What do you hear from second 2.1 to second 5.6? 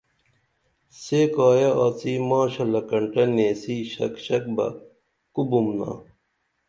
ماں شلکنٹہ نیسی شک شک بہ کو